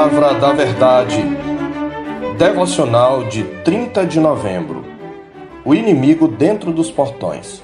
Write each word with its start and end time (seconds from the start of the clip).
Palavra 0.00 0.32
da 0.32 0.52
Verdade. 0.54 1.22
Devocional 2.38 3.24
de 3.24 3.44
30 3.62 4.06
de 4.06 4.18
novembro. 4.18 4.82
O 5.62 5.74
inimigo 5.74 6.26
dentro 6.26 6.72
dos 6.72 6.90
portões. 6.90 7.62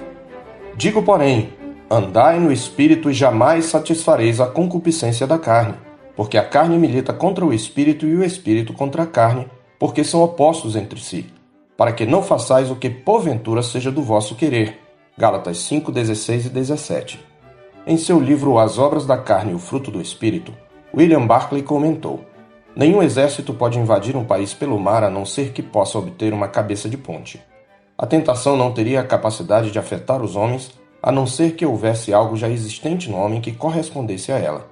Digo, 0.76 1.03
porém, 1.03 1.54
andai 1.90 2.38
no 2.38 2.53
espírito 2.53 3.10
e 3.10 3.14
jamais 3.14 3.64
satisfareis 3.64 4.38
a 4.38 4.46
concupiscência 4.46 5.26
da 5.26 5.38
carne, 5.38 5.76
porque 6.14 6.37
a 6.37 6.44
carne 6.44 6.76
milita 6.76 7.14
contra 7.14 7.42
o 7.42 7.54
espírito 7.54 8.04
e 8.04 8.14
o 8.14 8.22
espírito 8.22 8.74
contra 8.74 9.04
a 9.04 9.06
carne, 9.06 9.48
porque 9.78 10.04
são 10.04 10.22
opostos 10.22 10.76
entre 10.76 11.00
si, 11.00 11.24
para 11.74 11.90
que 11.90 12.04
não 12.04 12.22
façais 12.22 12.71
o 12.71 12.76
que 12.76 12.90
porventura 12.90 13.62
seja 13.62 13.90
do 13.90 14.03
vosso 14.03 14.34
querer. 14.34 14.78
Gálatas 15.16 15.56
5, 15.60 15.90
16 15.90 16.45
e 16.45 16.48
17. 16.50 17.18
Em 17.87 17.96
seu 17.96 18.20
livro 18.20 18.59
As 18.59 18.78
Obras 18.78 19.06
da 19.06 19.16
Carne 19.16 19.52
e 19.52 19.55
o 19.55 19.59
Fruto 19.59 19.91
do 19.91 20.03
Espírito, 20.03 20.53
William 20.95 21.27
Barclay 21.27 21.63
comentou: 21.63 22.25
Nenhum 22.75 23.03
exército 23.03 23.53
pode 23.53 23.79
invadir 23.79 24.17
um 24.17 24.25
país 24.25 24.55
pelo 24.55 24.79
mar 24.79 25.03
a 25.03 25.11
não 25.11 25.25
ser 25.25 25.53
que 25.53 25.62
possa 25.62 25.99
obter 25.99 26.33
uma 26.33 26.49
cabeça 26.49 26.89
de 26.89 26.97
ponte. 26.97 27.43
A 27.99 28.07
tentação 28.07 28.57
não 28.57 28.73
teria 28.73 29.01
a 29.01 29.05
capacidade 29.05 29.71
de 29.71 29.79
afetar 29.79 30.23
os 30.23 30.37
homens 30.37 30.79
a 31.03 31.11
não 31.11 31.27
ser 31.27 31.53
que 31.53 31.65
houvesse 31.65 32.12
algo 32.12 32.37
já 32.37 32.49
existente 32.49 33.11
no 33.11 33.17
homem 33.17 33.41
que 33.41 33.53
correspondesse 33.53 34.31
a 34.31 34.39
ela. 34.39 34.67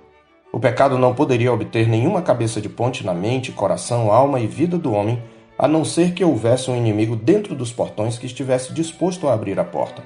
O 0.53 0.61
pecado 0.61 0.99
não 0.99 1.15
poderia 1.15 1.53
obter 1.53 1.89
nenhuma 1.89 2.23
cabeça 2.23 2.61
de 2.61 2.69
ponte 2.69 3.05
na 3.05 3.15
mente, 3.15 3.53
coração, 3.53 4.12
alma 4.12 4.39
e 4.39 4.47
vida 4.47 4.79
do 4.79 4.93
homem 4.93 5.23
a 5.59 5.67
não 5.67 5.85
ser 5.85 6.12
que 6.12 6.25
houvesse 6.25 6.71
um 6.71 6.77
inimigo 6.77 7.17
dentro 7.17 7.55
dos 7.55 7.73
portões 7.73 8.19
que 8.19 8.27
estivesse 8.27 8.73
disposto 8.73 9.29
a 9.29 9.33
abrir 9.33 9.59
a 9.59 9.65
porta. 9.65 10.03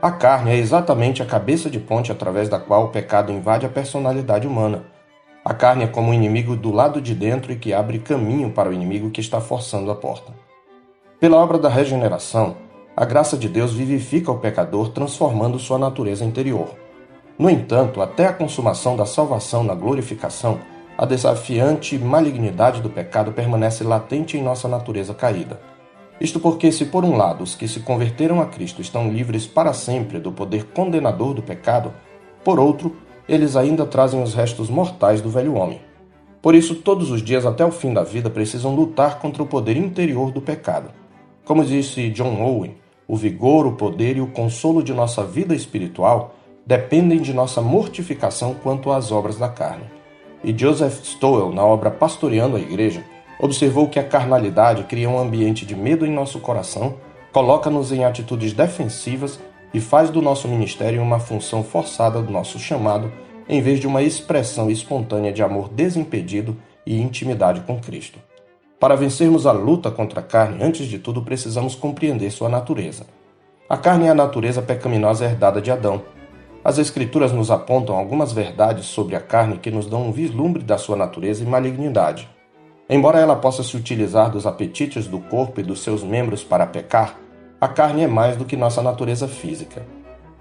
A 0.00 0.10
carne 0.10 0.52
é 0.52 0.56
exatamente 0.56 1.22
a 1.22 1.26
cabeça 1.26 1.68
de 1.68 1.78
ponte 1.78 2.12
através 2.12 2.48
da 2.48 2.58
qual 2.58 2.84
o 2.84 2.88
pecado 2.88 3.32
invade 3.32 3.66
a 3.66 3.68
personalidade 3.68 4.46
humana 4.46 4.95
a 5.46 5.54
carne 5.54 5.84
é 5.84 5.86
como 5.86 6.10
um 6.10 6.12
inimigo 6.12 6.56
do 6.56 6.72
lado 6.72 7.00
de 7.00 7.14
dentro 7.14 7.52
e 7.52 7.56
que 7.56 7.72
abre 7.72 8.00
caminho 8.00 8.50
para 8.50 8.68
o 8.68 8.72
inimigo 8.72 9.12
que 9.12 9.20
está 9.20 9.40
forçando 9.40 9.92
a 9.92 9.94
porta. 9.94 10.32
Pela 11.20 11.36
obra 11.36 11.56
da 11.56 11.68
regeneração, 11.68 12.56
a 12.96 13.04
graça 13.04 13.38
de 13.38 13.48
Deus 13.48 13.72
vivifica 13.72 14.32
o 14.32 14.40
pecador, 14.40 14.88
transformando 14.88 15.56
sua 15.60 15.78
natureza 15.78 16.24
interior. 16.24 16.74
No 17.38 17.48
entanto, 17.48 18.02
até 18.02 18.26
a 18.26 18.32
consumação 18.32 18.96
da 18.96 19.06
salvação 19.06 19.62
na 19.62 19.72
glorificação, 19.72 20.58
a 20.98 21.06
desafiante 21.06 21.96
malignidade 21.96 22.80
do 22.80 22.90
pecado 22.90 23.30
permanece 23.30 23.84
latente 23.84 24.36
em 24.36 24.42
nossa 24.42 24.66
natureza 24.66 25.14
caída. 25.14 25.60
Isto 26.20 26.40
porque, 26.40 26.72
se 26.72 26.86
por 26.86 27.04
um 27.04 27.16
lado 27.16 27.44
os 27.44 27.54
que 27.54 27.68
se 27.68 27.78
converteram 27.78 28.40
a 28.40 28.46
Cristo 28.46 28.82
estão 28.82 29.08
livres 29.12 29.46
para 29.46 29.72
sempre 29.72 30.18
do 30.18 30.32
poder 30.32 30.64
condenador 30.74 31.34
do 31.34 31.42
pecado, 31.42 31.94
por 32.42 32.58
outro, 32.58 32.96
eles 33.28 33.56
ainda 33.56 33.84
trazem 33.84 34.22
os 34.22 34.34
restos 34.34 34.68
mortais 34.68 35.20
do 35.20 35.28
velho 35.28 35.54
homem. 35.54 35.80
Por 36.40 36.54
isso, 36.54 36.76
todos 36.76 37.10
os 37.10 37.22
dias 37.22 37.44
até 37.44 37.64
o 37.64 37.72
fim 37.72 37.92
da 37.92 38.04
vida 38.04 38.30
precisam 38.30 38.74
lutar 38.74 39.18
contra 39.18 39.42
o 39.42 39.46
poder 39.46 39.76
interior 39.76 40.30
do 40.30 40.40
pecado. 40.40 40.90
Como 41.44 41.64
disse 41.64 42.10
John 42.10 42.40
Owen, 42.40 42.76
o 43.08 43.16
vigor, 43.16 43.66
o 43.66 43.72
poder 43.72 44.16
e 44.16 44.20
o 44.20 44.26
consolo 44.28 44.82
de 44.82 44.92
nossa 44.92 45.24
vida 45.24 45.54
espiritual 45.54 46.34
dependem 46.66 47.20
de 47.20 47.32
nossa 47.32 47.60
mortificação 47.60 48.54
quanto 48.54 48.90
às 48.90 49.12
obras 49.12 49.38
da 49.38 49.48
carne. 49.48 49.84
E 50.42 50.56
Joseph 50.56 51.04
Stowell, 51.04 51.52
na 51.52 51.64
obra 51.64 51.90
Pastoreando 51.90 52.56
a 52.56 52.60
Igreja, 52.60 53.04
observou 53.38 53.88
que 53.88 53.98
a 53.98 54.04
carnalidade 54.04 54.84
cria 54.84 55.08
um 55.08 55.18
ambiente 55.18 55.64
de 55.64 55.74
medo 55.74 56.04
em 56.04 56.12
nosso 56.12 56.40
coração, 56.40 56.94
coloca-nos 57.32 57.92
em 57.92 58.04
atitudes 58.04 58.52
defensivas 58.52 59.38
e 59.72 59.80
faz 59.80 60.10
do 60.10 60.22
nosso 60.22 60.48
ministério 60.48 61.02
uma 61.02 61.18
função 61.18 61.62
forçada 61.62 62.20
do 62.22 62.32
nosso 62.32 62.58
chamado, 62.58 63.12
em 63.48 63.60
vez 63.60 63.78
de 63.78 63.86
uma 63.86 64.02
expressão 64.02 64.70
espontânea 64.70 65.32
de 65.32 65.42
amor 65.42 65.68
desimpedido 65.68 66.56
e 66.86 67.00
intimidade 67.00 67.60
com 67.60 67.78
Cristo. 67.80 68.18
Para 68.78 68.94
vencermos 68.94 69.46
a 69.46 69.52
luta 69.52 69.90
contra 69.90 70.20
a 70.20 70.22
carne, 70.22 70.62
antes 70.62 70.86
de 70.86 70.98
tudo 70.98 71.22
precisamos 71.22 71.74
compreender 71.74 72.30
sua 72.30 72.48
natureza. 72.48 73.06
A 73.68 73.76
carne 73.76 74.06
é 74.06 74.10
a 74.10 74.14
natureza 74.14 74.62
pecaminosa 74.62 75.24
herdada 75.24 75.60
de 75.60 75.70
Adão. 75.70 76.02
As 76.62 76.78
Escrituras 76.78 77.32
nos 77.32 77.50
apontam 77.50 77.96
algumas 77.96 78.32
verdades 78.32 78.86
sobre 78.86 79.16
a 79.16 79.20
carne 79.20 79.58
que 79.58 79.70
nos 79.70 79.86
dão 79.86 80.06
um 80.06 80.12
vislumbre 80.12 80.62
da 80.62 80.76
sua 80.76 80.96
natureza 80.96 81.42
e 81.42 81.46
malignidade. 81.46 82.28
Embora 82.88 83.18
ela 83.18 83.34
possa 83.34 83.62
se 83.64 83.76
utilizar 83.76 84.30
dos 84.30 84.46
apetites 84.46 85.06
do 85.06 85.18
corpo 85.18 85.60
e 85.60 85.64
dos 85.64 85.80
seus 85.80 86.04
membros 86.04 86.44
para 86.44 86.66
pecar, 86.66 87.18
a 87.58 87.66
carne 87.66 88.02
é 88.02 88.06
mais 88.06 88.36
do 88.36 88.44
que 88.44 88.54
nossa 88.54 88.82
natureza 88.82 89.26
física. 89.26 89.82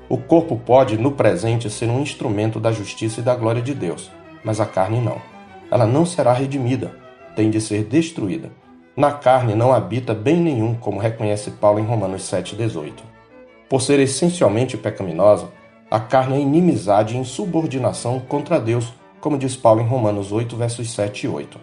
O 0.10 0.18
corpo 0.18 0.58
pode, 0.58 0.98
no 0.98 1.14
presente, 1.14 1.70
ser 1.70 1.90
um 1.90 2.02
instrumento 2.02 2.60
da 2.60 2.74
justiça 2.74 3.22
e 3.22 3.24
da 3.24 3.34
glória 3.34 3.62
de 3.62 3.74
Deus, 3.74 4.12
mas 4.44 4.60
a 4.60 4.66
carne 4.66 5.00
não. 5.00 5.22
Ela 5.72 5.86
não 5.86 6.06
será 6.06 6.34
redimida, 6.34 6.92
tem 7.34 7.50
de 7.50 7.62
ser 7.62 7.86
destruída. 7.86 8.52
Na 8.98 9.14
carne 9.14 9.56
não 9.56 9.74
habita 9.74 10.14
bem 10.14 10.36
nenhum, 10.36 10.76
como 10.76 11.00
reconhece 11.00 11.52
Paulo 11.52 11.80
em 11.80 11.86
Romanos 11.86 12.24
7,18. 12.24 12.92
Por 13.70 13.82
ser 13.82 14.00
essencialmente 14.00 14.76
pecaminosa, 14.76 15.48
a 15.90 16.02
carne 16.02 16.36
é 16.36 16.40
inimizade 16.42 17.16
e 17.16 17.18
insubordinação 17.18 18.20
contra 18.20 18.60
Deus, 18.60 18.94
como 19.22 19.38
diz 19.38 19.56
Paulo 19.56 19.80
em 19.80 19.88
Romanos 19.88 20.34
8, 20.34 20.54
versos 20.58 20.92
7 20.92 21.28
e 21.28 21.30
8. 21.30 21.58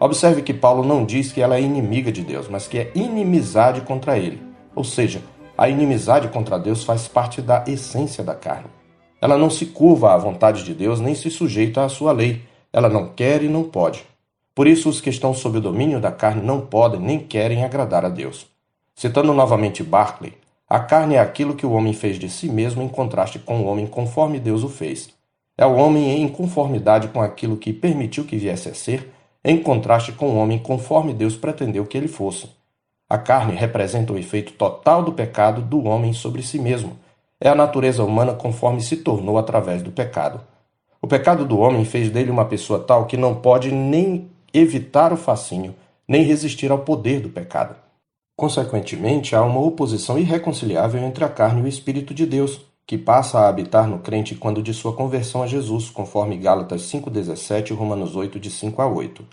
Observe 0.00 0.40
que 0.40 0.54
Paulo 0.54 0.82
não 0.82 1.04
diz 1.04 1.30
que 1.30 1.42
ela 1.42 1.56
é 1.56 1.60
inimiga 1.60 2.10
de 2.10 2.22
Deus, 2.22 2.48
mas 2.48 2.66
que 2.66 2.78
é 2.78 2.90
inimizade 2.94 3.82
contra 3.82 4.18
ele. 4.18 4.53
Ou 4.74 4.84
seja, 4.84 5.22
a 5.56 5.68
inimizade 5.68 6.28
contra 6.28 6.58
Deus 6.58 6.82
faz 6.82 7.06
parte 7.06 7.40
da 7.40 7.64
essência 7.66 8.24
da 8.24 8.34
carne. 8.34 8.66
Ela 9.20 9.38
não 9.38 9.48
se 9.48 9.66
curva 9.66 10.12
à 10.12 10.18
vontade 10.18 10.64
de 10.64 10.74
Deus 10.74 11.00
nem 11.00 11.14
se 11.14 11.30
sujeita 11.30 11.84
à 11.84 11.88
sua 11.88 12.12
lei. 12.12 12.42
Ela 12.72 12.88
não 12.88 13.08
quer 13.08 13.42
e 13.42 13.48
não 13.48 13.64
pode. 13.64 14.04
Por 14.54 14.66
isso, 14.66 14.88
os 14.88 15.00
que 15.00 15.10
estão 15.10 15.32
sob 15.32 15.58
o 15.58 15.60
domínio 15.60 16.00
da 16.00 16.12
carne 16.12 16.42
não 16.42 16.60
podem 16.60 17.00
nem 17.00 17.18
querem 17.18 17.64
agradar 17.64 18.04
a 18.04 18.08
Deus. 18.08 18.46
Citando 18.94 19.32
novamente 19.32 19.82
Barclay, 19.82 20.34
a 20.68 20.78
carne 20.80 21.16
é 21.16 21.18
aquilo 21.18 21.54
que 21.54 21.66
o 21.66 21.72
homem 21.72 21.92
fez 21.92 22.18
de 22.18 22.28
si 22.28 22.48
mesmo 22.48 22.82
em 22.82 22.88
contraste 22.88 23.38
com 23.38 23.60
o 23.60 23.66
homem 23.66 23.86
conforme 23.86 24.38
Deus 24.38 24.62
o 24.62 24.68
fez. 24.68 25.10
É 25.56 25.64
o 25.64 25.74
homem 25.74 26.20
em 26.20 26.28
conformidade 26.28 27.08
com 27.08 27.20
aquilo 27.20 27.56
que 27.56 27.72
permitiu 27.72 28.24
que 28.24 28.36
viesse 28.36 28.68
a 28.68 28.74
ser, 28.74 29.12
em 29.44 29.58
contraste 29.62 30.12
com 30.12 30.30
o 30.30 30.36
homem 30.36 30.58
conforme 30.58 31.12
Deus 31.12 31.36
pretendeu 31.36 31.86
que 31.86 31.96
ele 31.96 32.08
fosse. 32.08 32.48
A 33.14 33.18
carne 33.18 33.54
representa 33.54 34.12
o 34.12 34.18
efeito 34.18 34.54
total 34.54 35.00
do 35.00 35.12
pecado 35.12 35.62
do 35.62 35.84
homem 35.84 36.12
sobre 36.12 36.42
si 36.42 36.58
mesmo. 36.58 36.98
É 37.40 37.48
a 37.48 37.54
natureza 37.54 38.02
humana 38.02 38.34
conforme 38.34 38.80
se 38.80 38.96
tornou 38.96 39.38
através 39.38 39.84
do 39.84 39.92
pecado. 39.92 40.40
O 41.00 41.06
pecado 41.06 41.44
do 41.44 41.60
homem 41.60 41.84
fez 41.84 42.10
dele 42.10 42.32
uma 42.32 42.44
pessoa 42.44 42.80
tal 42.80 43.06
que 43.06 43.16
não 43.16 43.36
pode 43.36 43.70
nem 43.70 44.28
evitar 44.52 45.12
o 45.12 45.16
fascínio, 45.16 45.76
nem 46.08 46.24
resistir 46.24 46.72
ao 46.72 46.80
poder 46.80 47.20
do 47.20 47.28
pecado. 47.28 47.76
Consequentemente, 48.36 49.36
há 49.36 49.44
uma 49.44 49.60
oposição 49.60 50.18
irreconciliável 50.18 51.00
entre 51.00 51.24
a 51.24 51.28
carne 51.28 51.60
e 51.60 51.64
o 51.66 51.68
Espírito 51.68 52.12
de 52.12 52.26
Deus, 52.26 52.62
que 52.84 52.98
passa 52.98 53.38
a 53.38 53.48
habitar 53.48 53.86
no 53.86 54.00
crente 54.00 54.34
quando 54.34 54.60
de 54.60 54.74
sua 54.74 54.92
conversão 54.92 55.40
a 55.40 55.46
Jesus, 55.46 55.88
conforme 55.88 56.36
Gálatas 56.36 56.82
5,17 56.90 57.70
e 57.70 57.74
Romanos 57.74 58.16
8, 58.16 58.40
de 58.40 58.50
5 58.50 58.82
a 58.82 58.88
8. 58.88 59.24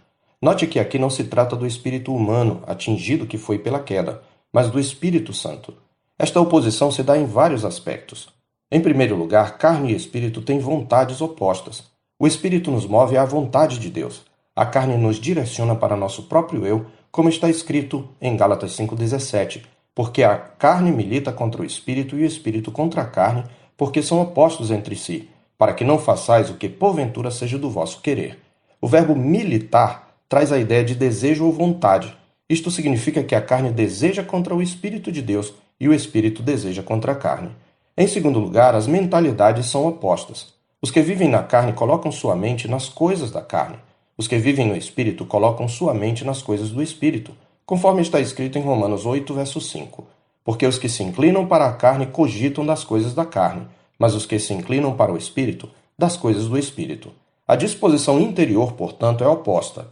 Note 0.44 0.66
que 0.66 0.80
aqui 0.80 0.98
não 0.98 1.10
se 1.12 1.26
trata 1.26 1.56
do 1.56 1.68
espírito 1.68 2.12
humano 2.16 2.64
atingido 2.66 3.28
que 3.28 3.38
foi 3.38 3.60
pela 3.60 3.80
queda, 3.80 4.24
mas 4.52 4.72
do 4.72 4.80
Espírito 4.80 5.34
Santo. 5.34 5.72
Esta 6.18 6.42
oposição 6.42 6.90
se 6.90 7.04
dá 7.04 7.16
em 7.16 7.26
vários 7.26 7.64
aspectos. 7.64 8.30
Em 8.72 8.82
primeiro 8.82 9.16
lugar, 9.16 9.60
carne 9.60 9.92
e 9.92 9.96
espírito 9.96 10.42
têm 10.42 10.58
vontades 10.58 11.22
opostas. 11.22 11.84
O 12.20 12.26
espírito 12.26 12.72
nos 12.72 12.88
move 12.88 13.18
à 13.18 13.24
vontade 13.24 13.78
de 13.78 13.90
Deus. 13.92 14.24
A 14.56 14.66
carne 14.66 14.98
nos 14.98 15.20
direciona 15.20 15.76
para 15.76 15.96
nosso 15.96 16.24
próprio 16.24 16.66
eu, 16.66 16.88
como 17.12 17.30
está 17.30 17.48
escrito 17.48 18.10
em 18.20 18.36
Gálatas 18.36 18.76
5,17, 18.76 19.64
porque 19.94 20.24
a 20.24 20.36
carne 20.38 20.92
milita 20.92 21.32
contra 21.32 21.62
o 21.62 21.66
espírito 21.66 22.18
e 22.18 22.24
o 22.24 22.26
espírito 22.26 22.72
contra 22.72 23.04
a 23.04 23.06
carne, 23.06 23.44
porque 23.78 24.02
são 24.02 24.20
opostos 24.20 24.72
entre 24.72 24.96
si, 24.96 25.30
para 25.56 25.74
que 25.74 25.84
não 25.84 26.00
façais 26.00 26.50
o 26.50 26.56
que 26.56 26.68
porventura 26.68 27.30
seja 27.30 27.60
do 27.60 27.70
vosso 27.70 28.02
querer. 28.02 28.40
O 28.82 28.88
verbo 28.88 29.16
militar 29.16 30.11
traz 30.32 30.50
a 30.54 30.58
ideia 30.58 30.82
de 30.82 30.96
desejo 30.96 31.44
ou 31.44 31.52
vontade. 31.52 32.16
Isto 32.50 32.72
significa 32.72 33.22
que 33.22 33.36
a 33.36 33.42
carne 33.42 33.70
deseja 33.70 34.24
contra 34.24 34.56
o 34.56 34.62
Espírito 34.62 35.12
de 35.12 35.22
Deus 35.22 35.54
e 35.78 35.90
o 35.90 35.94
Espírito 35.94 36.42
deseja 36.42 36.82
contra 36.82 37.12
a 37.12 37.16
carne. 37.16 37.50
Em 37.98 38.08
segundo 38.08 38.40
lugar, 38.40 38.74
as 38.74 38.88
mentalidades 38.88 39.66
são 39.66 39.86
opostas. 39.86 40.54
Os 40.82 40.90
que 40.90 41.02
vivem 41.02 41.28
na 41.28 41.44
carne 41.44 41.74
colocam 41.74 42.14
sua 42.14 42.34
mente 42.34 42.66
nas 42.66 42.88
coisas 42.88 43.30
da 43.30 43.42
carne. 43.42 43.76
Os 44.18 44.26
que 44.26 44.38
vivem 44.38 44.66
no 44.66 44.78
Espírito 44.78 45.26
colocam 45.26 45.68
sua 45.68 45.94
mente 45.94 46.24
nas 46.24 46.42
coisas 46.42 46.70
do 46.70 46.82
Espírito, 46.82 47.34
conforme 47.66 48.02
está 48.02 48.18
escrito 48.22 48.58
em 48.58 48.62
Romanos 48.62 49.06
8, 49.06 49.34
verso 49.34 49.60
5. 49.60 50.08
Porque 50.46 50.66
os 50.66 50.80
que 50.80 50.88
se 50.88 51.04
inclinam 51.04 51.46
para 51.46 51.66
a 51.66 51.74
carne 51.74 52.06
cogitam 52.06 52.66
das 52.66 52.86
coisas 52.86 53.14
da 53.14 53.26
carne, 53.26 53.68
mas 54.00 54.16
os 54.16 54.26
que 54.26 54.40
se 54.40 54.54
inclinam 54.54 54.96
para 54.96 55.12
o 55.12 55.18
Espírito, 55.18 55.70
das 56.00 56.16
coisas 56.16 56.48
do 56.48 56.58
Espírito. 56.58 57.12
A 57.46 57.58
disposição 57.58 58.18
interior, 58.18 58.72
portanto, 58.72 59.26
é 59.26 59.28
oposta. 59.28 59.88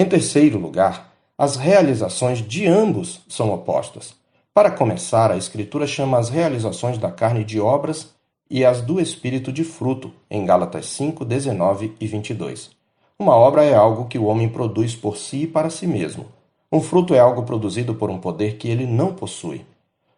Em 0.00 0.06
terceiro 0.06 0.58
lugar, 0.58 1.12
as 1.36 1.56
realizações 1.56 2.38
de 2.38 2.66
ambos 2.66 3.20
são 3.28 3.52
opostas. 3.52 4.14
Para 4.54 4.70
começar, 4.70 5.30
a 5.30 5.36
Escritura 5.36 5.86
chama 5.86 6.16
as 6.16 6.30
realizações 6.30 6.96
da 6.96 7.10
carne 7.10 7.44
de 7.44 7.60
obras 7.60 8.08
e 8.48 8.64
as 8.64 8.80
do 8.80 8.98
espírito 8.98 9.52
de 9.52 9.62
fruto, 9.62 10.10
em 10.30 10.46
Gálatas 10.46 10.86
5, 10.86 11.22
19 11.22 11.96
e 12.00 12.06
22. 12.06 12.70
Uma 13.18 13.36
obra 13.36 13.62
é 13.62 13.74
algo 13.74 14.06
que 14.06 14.18
o 14.18 14.24
homem 14.24 14.48
produz 14.48 14.96
por 14.96 15.18
si 15.18 15.42
e 15.42 15.46
para 15.46 15.68
si 15.68 15.86
mesmo. 15.86 16.24
Um 16.72 16.80
fruto 16.80 17.14
é 17.14 17.18
algo 17.18 17.42
produzido 17.42 17.94
por 17.94 18.08
um 18.08 18.18
poder 18.18 18.56
que 18.56 18.68
ele 18.68 18.86
não 18.86 19.12
possui. 19.12 19.66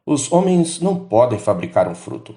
Os 0.06 0.30
homens 0.30 0.78
não 0.78 0.94
podem 0.94 1.40
fabricar 1.40 1.88
um 1.88 1.94
fruto. 1.96 2.36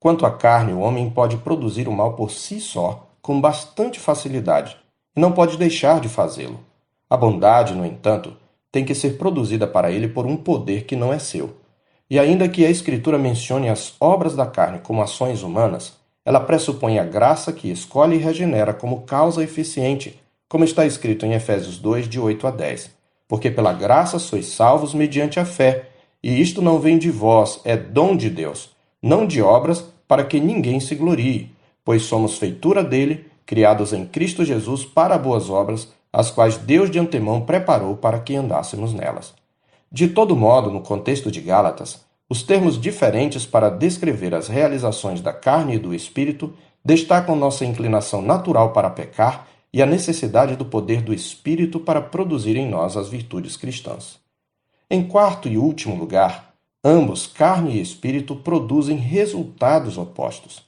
Quanto 0.00 0.26
à 0.26 0.30
carne, 0.32 0.72
o 0.72 0.80
homem 0.80 1.08
pode 1.08 1.36
produzir 1.36 1.86
o 1.86 1.92
mal 1.92 2.14
por 2.14 2.32
si 2.32 2.58
só, 2.58 3.06
com 3.22 3.40
bastante 3.40 4.00
facilidade, 4.00 4.76
e 5.14 5.20
não 5.20 5.30
pode 5.30 5.56
deixar 5.56 6.00
de 6.00 6.08
fazê-lo. 6.08 6.68
A 7.10 7.16
bondade, 7.16 7.74
no 7.74 7.84
entanto, 7.84 8.36
tem 8.70 8.84
que 8.84 8.94
ser 8.94 9.18
produzida 9.18 9.66
para 9.66 9.90
ele 9.90 10.06
por 10.06 10.26
um 10.26 10.36
poder 10.36 10.84
que 10.84 10.94
não 10.94 11.12
é 11.12 11.18
seu. 11.18 11.56
E 12.08 12.18
ainda 12.20 12.48
que 12.48 12.64
a 12.64 12.70
Escritura 12.70 13.18
mencione 13.18 13.68
as 13.68 13.94
obras 14.00 14.36
da 14.36 14.46
carne 14.46 14.78
como 14.78 15.02
ações 15.02 15.42
humanas, 15.42 15.98
ela 16.24 16.38
pressupõe 16.38 17.00
a 17.00 17.04
graça 17.04 17.52
que 17.52 17.68
escolhe 17.70 18.14
e 18.14 18.20
regenera 18.20 18.72
como 18.72 19.02
causa 19.02 19.42
eficiente, 19.42 20.20
como 20.48 20.62
está 20.62 20.86
escrito 20.86 21.26
em 21.26 21.32
Efésios 21.32 21.78
2, 21.78 22.08
de 22.08 22.20
8 22.20 22.46
a 22.46 22.50
10. 22.52 22.90
Porque 23.26 23.50
pela 23.50 23.72
graça 23.72 24.18
sois 24.20 24.46
salvos 24.46 24.94
mediante 24.94 25.40
a 25.40 25.44
fé, 25.44 25.88
e 26.22 26.40
isto 26.40 26.62
não 26.62 26.78
vem 26.78 26.98
de 26.98 27.10
vós, 27.10 27.60
é 27.64 27.76
dom 27.76 28.16
de 28.16 28.30
Deus, 28.30 28.70
não 29.02 29.26
de 29.26 29.42
obras, 29.42 29.84
para 30.06 30.24
que 30.24 30.38
ninguém 30.38 30.78
se 30.78 30.94
glorie, 30.94 31.50
pois 31.84 32.02
somos 32.02 32.38
feitura 32.38 32.84
dele, 32.84 33.26
criados 33.46 33.92
em 33.92 34.04
Cristo 34.04 34.44
Jesus 34.44 34.84
para 34.84 35.18
boas 35.18 35.48
obras, 35.50 35.88
as 36.12 36.30
quais 36.30 36.56
Deus 36.56 36.90
de 36.90 36.98
antemão 36.98 37.42
preparou 37.42 37.96
para 37.96 38.18
que 38.20 38.34
andássemos 38.34 38.92
nelas. 38.92 39.34
De 39.90 40.08
todo 40.08 40.36
modo, 40.36 40.70
no 40.70 40.80
contexto 40.80 41.30
de 41.30 41.40
Gálatas, 41.40 42.04
os 42.28 42.42
termos 42.42 42.80
diferentes 42.80 43.44
para 43.44 43.68
descrever 43.68 44.34
as 44.34 44.46
realizações 44.46 45.20
da 45.20 45.32
carne 45.32 45.74
e 45.74 45.78
do 45.78 45.94
espírito 45.94 46.54
destacam 46.84 47.34
nossa 47.34 47.64
inclinação 47.64 48.22
natural 48.22 48.72
para 48.72 48.90
pecar 48.90 49.48
e 49.72 49.82
a 49.82 49.86
necessidade 49.86 50.56
do 50.56 50.64
poder 50.64 51.02
do 51.02 51.12
espírito 51.12 51.80
para 51.80 52.00
produzir 52.00 52.56
em 52.56 52.68
nós 52.68 52.96
as 52.96 53.08
virtudes 53.08 53.56
cristãs. 53.56 54.18
Em 54.88 55.06
quarto 55.06 55.48
e 55.48 55.56
último 55.56 55.96
lugar, 55.96 56.54
ambos, 56.84 57.26
carne 57.26 57.76
e 57.76 57.80
espírito, 57.80 58.34
produzem 58.34 58.96
resultados 58.96 59.98
opostos. 59.98 60.62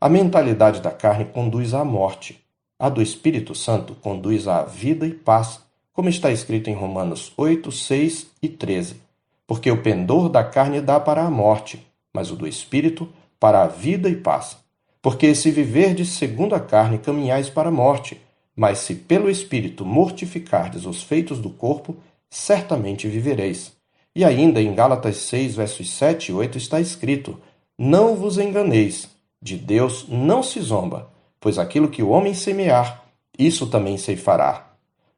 A 0.00 0.08
mentalidade 0.08 0.80
da 0.80 0.90
carne 0.90 1.26
conduz 1.26 1.72
à 1.72 1.84
morte, 1.84 2.41
a 2.82 2.90
do 2.90 3.00
Espírito 3.00 3.54
Santo 3.54 3.94
conduz 3.94 4.46
à 4.46 4.62
vida 4.62 5.06
e 5.06 5.14
paz, 5.14 5.60
como 5.92 6.08
está 6.08 6.30
escrito 6.30 6.68
em 6.68 6.74
Romanos 6.74 7.32
8, 7.36 7.70
6 7.70 8.26
e 8.42 8.48
13 8.48 9.12
porque 9.52 9.70
o 9.70 9.82
pendor 9.82 10.30
da 10.30 10.42
carne 10.42 10.80
dá 10.80 10.98
para 10.98 11.22
a 11.22 11.30
morte, 11.30 11.86
mas 12.10 12.30
o 12.30 12.36
do 12.36 12.48
espírito 12.48 13.06
para 13.38 13.62
a 13.62 13.66
vida 13.66 14.08
e 14.08 14.16
paz. 14.16 14.56
Porque 15.02 15.34
se 15.34 15.50
viverdes 15.50 16.08
segundo 16.08 16.54
a 16.54 16.60
carne, 16.60 16.96
caminhais 16.96 17.50
para 17.50 17.68
a 17.68 17.70
morte, 17.70 18.18
mas 18.56 18.78
se 18.78 18.94
pelo 18.94 19.28
espírito 19.28 19.84
mortificardes 19.84 20.86
os 20.86 21.02
feitos 21.02 21.38
do 21.38 21.50
corpo, 21.50 21.94
certamente 22.30 23.06
vivereis. 23.06 23.72
E 24.16 24.24
ainda 24.24 24.58
em 24.58 24.74
Gálatas 24.74 25.18
6, 25.18 25.56
versos 25.56 25.90
7 25.90 26.30
e 26.30 26.34
8 26.34 26.56
está 26.56 26.80
escrito: 26.80 27.38
Não 27.78 28.16
vos 28.16 28.38
enganeis, 28.38 29.06
de 29.40 29.58
Deus 29.58 30.06
não 30.08 30.42
se 30.42 30.60
zomba, 30.60 31.10
pois 31.42 31.58
aquilo 31.58 31.88
que 31.88 32.04
o 32.04 32.10
homem 32.10 32.32
semear, 32.34 33.02
isso 33.36 33.66
também 33.66 33.98
ceifará. 33.98 34.68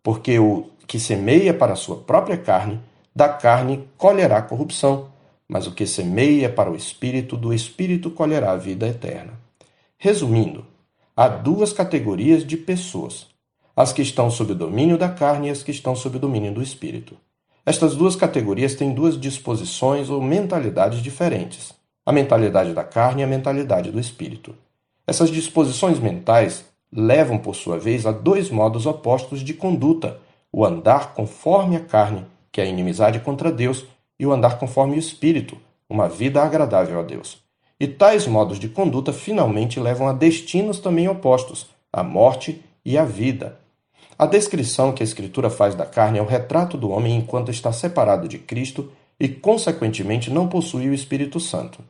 Porque 0.03 0.38
o 0.38 0.71
que 0.87 0.99
semeia 0.99 1.53
para 1.53 1.75
a 1.75 1.76
sua 1.76 1.99
própria 1.99 2.38
carne, 2.38 2.81
da 3.15 3.29
carne 3.29 3.87
colherá 3.99 4.41
corrupção, 4.41 5.09
mas 5.47 5.67
o 5.67 5.73
que 5.73 5.87
semeia 5.87 6.49
para 6.49 6.71
o 6.71 6.75
espírito, 6.75 7.37
do 7.37 7.53
espírito 7.53 8.11
colherá 8.11 8.53
a 8.53 8.56
vida 8.56 8.88
eterna. 8.88 9.35
Resumindo, 9.99 10.65
há 11.15 11.29
duas 11.29 11.75
categorias 11.75 12.43
de 12.44 12.56
pessoas: 12.56 13.27
as 13.77 13.93
que 13.93 14.00
estão 14.00 14.31
sob 14.31 14.53
o 14.53 14.56
domínio 14.56 14.97
da 14.97 15.11
carne 15.11 15.49
e 15.49 15.50
as 15.50 15.62
que 15.62 15.70
estão 15.70 15.94
sob 15.94 16.17
o 16.17 16.20
domínio 16.20 16.55
do 16.55 16.62
espírito. 16.62 17.17
Estas 17.67 17.94
duas 17.94 18.17
categorias 18.17 18.75
têm 18.75 18.94
duas 18.94 19.20
disposições 19.20 20.09
ou 20.09 20.23
mentalidades 20.23 21.03
diferentes: 21.03 21.75
a 22.06 22.11
mentalidade 22.11 22.73
da 22.73 22.82
carne 22.82 23.20
e 23.20 23.25
a 23.25 23.29
mentalidade 23.29 23.91
do 23.91 24.00
espírito. 24.00 24.55
Essas 25.06 25.31
disposições 25.31 25.99
mentais 25.99 26.65
levam, 26.93 27.39
por 27.39 27.55
sua 27.55 27.79
vez, 27.79 28.06
a 28.06 28.12
dois 28.12 28.51
modos 28.51 28.87
opostos 28.87 29.41
de 29.41 29.55
conduta: 29.55 30.19
o 30.53 30.65
andar 30.65 31.15
conforme 31.15 31.77
a 31.77 31.81
carne 31.81 32.25
que 32.55 32.61
é 32.61 32.65
a 32.65 32.69
inimizade 32.69 33.19
contra 33.19 33.51
Deus, 33.51 33.85
e 34.17 34.25
o 34.25 34.33
andar 34.33 34.61
conforme 34.61 34.95
o 34.95 34.99
Espírito, 34.99 35.59
uma 35.91 36.09
vida 36.09 36.41
agradável 36.41 37.01
a 37.01 37.03
Deus. 37.03 37.43
E 37.81 37.89
tais 37.89 38.29
modos 38.29 38.61
de 38.61 38.69
conduta 38.69 39.12
finalmente 39.12 39.81
levam 39.81 40.06
a 40.06 40.12
destinos 40.12 40.79
também 40.79 41.09
opostos, 41.09 41.67
a 41.93 42.05
morte 42.05 42.65
e 42.85 42.97
a 42.97 43.05
vida. 43.05 43.59
A 44.17 44.25
descrição 44.25 44.93
que 44.93 45.03
a 45.03 45.05
Escritura 45.05 45.51
faz 45.51 45.75
da 45.75 45.85
carne 45.85 46.21
é 46.21 46.23
o 46.23 46.27
retrato 46.27 46.79
do 46.79 46.91
homem 46.91 47.17
enquanto 47.17 47.51
está 47.51 47.73
separado 47.73 48.29
de 48.29 48.39
Cristo 48.39 48.93
e, 49.19 49.29
consequentemente, 49.29 50.31
não 50.31 50.47
possui 50.47 50.89
o 50.89 50.95
Espírito 50.95 51.41
Santo. 51.41 51.83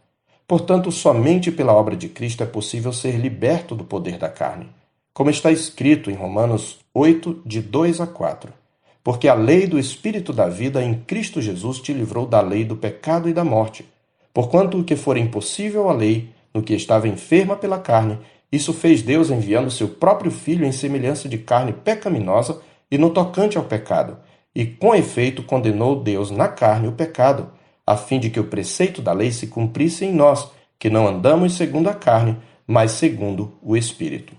Portanto, 0.46 0.93
somente 0.93 1.50
pela 1.50 1.73
obra 1.73 1.96
de 1.96 2.08
Cristo 2.08 2.43
é 2.43 2.46
possível 2.46 2.93
ser 2.93 3.17
liberto 3.17 3.75
do 3.75 3.85
poder 3.85 4.19
da 4.19 4.29
carne. 4.29 4.69
Como 5.12 5.31
está 5.31 5.50
escrito 5.50 6.11
em 6.11 6.14
Romanos 6.14 6.79
8, 6.93 7.43
de 7.46 7.61
2 7.61 8.00
a 8.00 8.06
4 8.06 8.64
porque 9.05 9.29
a 9.29 9.35
lei 9.35 9.67
do 9.67 9.79
Espírito 9.79 10.32
da 10.32 10.49
vida 10.49 10.82
em 10.82 10.94
Cristo 10.94 11.43
Jesus 11.43 11.79
te 11.79 11.93
livrou 11.93 12.26
da 12.26 12.41
lei 12.41 12.64
do 12.64 12.75
pecado 12.75 13.29
e 13.29 13.35
da 13.35 13.44
morte. 13.44 13.85
Porquanto 14.32 14.79
o 14.79 14.82
que 14.82 14.96
for 14.96 15.19
impossível 15.19 15.91
à 15.91 15.93
lei, 15.93 16.31
no 16.55 16.62
que 16.62 16.73
estava 16.73 17.06
enferma 17.06 17.55
pela 17.55 17.79
carne, 17.79 18.19
isso 18.50 18.73
fez 18.73 19.02
Deus 19.02 19.31
enviando 19.31 19.70
seu 19.70 19.88
próprio 19.88 20.31
Filho 20.31 20.64
em 20.64 20.73
semelhança 20.73 21.29
de 21.29 21.37
carne 21.37 21.75
pecaminosa 21.75 22.62
e 22.90 22.97
no 22.97 23.11
tocante 23.11 23.58
ao 23.58 23.64
pecado. 23.64 24.17
E 24.55 24.64
com 24.64 24.94
efeito 24.94 25.43
condenou 25.43 26.02
Deus 26.02 26.31
na 26.31 26.49
carne 26.49 26.88
o 26.88 26.93
pecado, 26.93 27.50
a 27.86 27.96
fim 27.96 28.19
de 28.19 28.31
que 28.31 28.40
o 28.40 28.44
preceito 28.44 29.02
da 29.02 29.12
lei 29.12 29.31
se 29.31 29.46
cumprisse 29.46 30.04
em 30.04 30.12
nós, 30.12 30.50
que 30.78 30.88
não 30.88 31.06
andamos 31.06 31.54
segundo 31.54 31.88
a 31.88 31.94
carne, 31.94 32.36
mas 32.66 32.92
segundo 32.92 33.52
o 33.62 33.76
Espírito. 33.76 34.34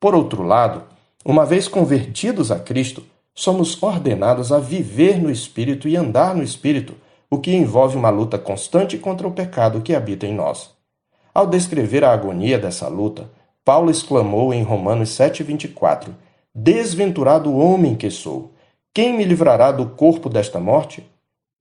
Por 0.00 0.14
outro 0.14 0.42
lado, 0.42 0.84
uma 1.24 1.44
vez 1.44 1.68
convertidos 1.68 2.50
a 2.50 2.58
Cristo, 2.58 3.04
somos 3.34 3.80
ordenados 3.82 4.50
a 4.50 4.58
viver 4.58 5.20
no 5.20 5.30
Espírito 5.30 5.88
e 5.88 5.96
andar 5.96 6.34
no 6.34 6.42
Espírito, 6.42 6.94
o 7.30 7.38
que 7.38 7.54
envolve 7.54 7.96
uma 7.96 8.10
luta 8.10 8.38
constante 8.38 8.96
contra 8.96 9.28
o 9.28 9.32
pecado 9.32 9.82
que 9.82 9.94
habita 9.94 10.26
em 10.26 10.34
nós. 10.34 10.70
Ao 11.34 11.46
descrever 11.46 12.02
a 12.02 12.12
agonia 12.12 12.58
dessa 12.58 12.88
luta, 12.88 13.30
Paulo 13.64 13.90
exclamou 13.90 14.52
em 14.52 14.62
Romanos 14.62 15.10
7,24: 15.10 16.08
Desventurado 16.54 17.54
homem 17.54 17.94
que 17.94 18.10
sou! 18.10 18.54
Quem 18.94 19.16
me 19.16 19.24
livrará 19.24 19.70
do 19.70 19.86
corpo 19.90 20.28
desta 20.28 20.58
morte? 20.58 21.06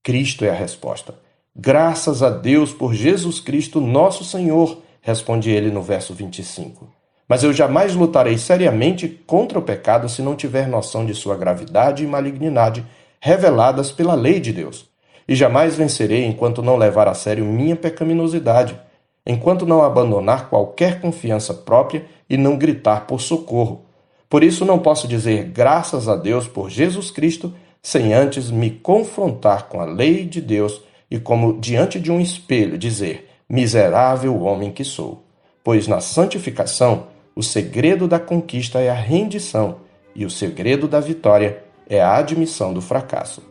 Cristo 0.01 0.45
é 0.45 0.49
a 0.49 0.53
resposta. 0.53 1.26
Graças 1.59 2.21
a 2.21 2.29
Deus 2.29 2.71
por 2.71 2.93
Jesus 2.93 3.39
Cristo, 3.39 3.81
nosso 3.81 4.23
Senhor, 4.23 4.77
responde 5.01 5.49
ele 5.49 5.71
no 5.71 5.81
verso 5.81 6.13
25. 6.13 6.87
Mas 7.27 7.43
eu 7.43 7.51
jamais 7.51 7.95
lutarei 7.95 8.37
seriamente 8.37 9.07
contra 9.25 9.57
o 9.57 9.63
pecado 9.63 10.07
se 10.07 10.21
não 10.21 10.35
tiver 10.35 10.67
noção 10.67 11.03
de 11.03 11.15
sua 11.15 11.35
gravidade 11.35 12.03
e 12.03 12.07
malignidade 12.07 12.85
reveladas 13.19 13.91
pela 13.91 14.13
lei 14.13 14.39
de 14.39 14.53
Deus. 14.53 14.87
E 15.27 15.33
jamais 15.33 15.75
vencerei 15.75 16.25
enquanto 16.25 16.61
não 16.61 16.77
levar 16.77 17.07
a 17.07 17.15
sério 17.15 17.43
minha 17.43 17.75
pecaminosidade, 17.75 18.79
enquanto 19.25 19.65
não 19.65 19.81
abandonar 19.81 20.49
qualquer 20.51 21.01
confiança 21.01 21.55
própria 21.55 22.05
e 22.29 22.37
não 22.37 22.55
gritar 22.55 23.07
por 23.07 23.19
socorro. 23.19 23.83
Por 24.29 24.43
isso 24.43 24.63
não 24.63 24.77
posso 24.77 25.07
dizer 25.07 25.45
graças 25.45 26.07
a 26.07 26.15
Deus 26.15 26.47
por 26.47 26.69
Jesus 26.69 27.09
Cristo 27.09 27.51
sem 27.81 28.13
antes 28.13 28.51
me 28.51 28.69
confrontar 28.69 29.63
com 29.69 29.81
a 29.81 29.85
lei 29.85 30.23
de 30.23 30.39
Deus 30.39 30.85
e, 31.09 31.19
como 31.19 31.59
diante 31.59 31.99
de 31.99 32.11
um 32.11 32.19
espelho, 32.19 32.77
dizer: 32.77 33.29
Miserável 33.49 34.41
homem 34.41 34.71
que 34.71 34.83
sou. 34.83 35.23
Pois 35.63 35.87
na 35.87 35.99
santificação 35.99 37.07
o 37.35 37.43
segredo 37.43 38.07
da 38.07 38.19
conquista 38.19 38.79
é 38.79 38.89
a 38.89 38.93
rendição 38.93 39.77
e 40.15 40.25
o 40.25 40.29
segredo 40.29 40.87
da 40.87 40.99
vitória 40.99 41.63
é 41.87 42.01
a 42.01 42.15
admissão 42.17 42.73
do 42.73 42.81
fracasso. 42.81 43.43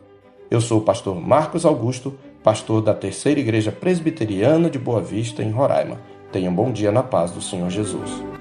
Eu 0.49 0.61
sou 0.61 0.79
o 0.79 0.83
pastor 0.83 1.19
Marcos 1.19 1.65
Augusto, 1.65 2.17
pastor 2.43 2.81
da 2.81 2.93
Terceira 2.93 3.39
Igreja 3.39 3.71
Presbiteriana 3.71 4.69
de 4.69 4.77
Boa 4.77 5.01
Vista, 5.01 5.43
em 5.43 5.51
Roraima. 5.51 5.99
Tenha 6.31 6.49
um 6.49 6.55
bom 6.55 6.71
dia 6.71 6.91
na 6.91 7.03
paz 7.03 7.31
do 7.31 7.41
Senhor 7.41 7.69
Jesus. 7.69 8.36